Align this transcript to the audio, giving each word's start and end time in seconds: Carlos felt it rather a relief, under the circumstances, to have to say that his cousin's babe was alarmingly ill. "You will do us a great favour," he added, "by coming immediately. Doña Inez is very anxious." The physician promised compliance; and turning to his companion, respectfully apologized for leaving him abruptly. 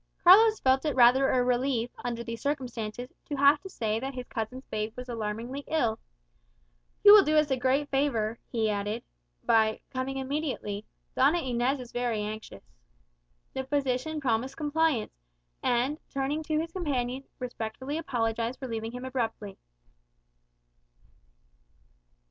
Carlos 0.23 0.59
felt 0.59 0.83
it 0.83 0.95
rather 0.95 1.29
a 1.29 1.43
relief, 1.43 1.91
under 2.03 2.23
the 2.23 2.35
circumstances, 2.35 3.13
to 3.23 3.35
have 3.35 3.61
to 3.61 3.69
say 3.69 3.99
that 3.99 4.15
his 4.15 4.25
cousin's 4.27 4.65
babe 4.65 4.91
was 4.97 5.07
alarmingly 5.07 5.63
ill. 5.67 5.99
"You 7.03 7.13
will 7.13 7.21
do 7.23 7.37
us 7.37 7.51
a 7.51 7.55
great 7.55 7.87
favour," 7.91 8.39
he 8.51 8.67
added, 8.67 9.03
"by 9.43 9.79
coming 9.93 10.17
immediately. 10.17 10.87
Doña 11.15 11.47
Inez 11.47 11.79
is 11.79 11.91
very 11.91 12.23
anxious." 12.23 12.63
The 13.53 13.63
physician 13.63 14.19
promised 14.19 14.57
compliance; 14.57 15.13
and 15.61 15.99
turning 16.09 16.41
to 16.45 16.59
his 16.59 16.71
companion, 16.71 17.25
respectfully 17.37 17.99
apologized 17.99 18.57
for 18.57 18.67
leaving 18.67 18.93
him 18.93 19.05
abruptly. 19.05 19.59